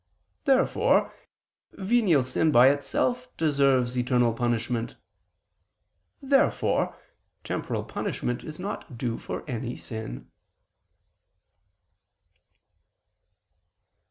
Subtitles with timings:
[0.45, 1.13] Therefore
[1.73, 4.95] venial sin by itself deserves eternal punishment.
[6.23, 6.97] Therefore
[7.43, 10.31] temporal punishment is not due for any sin.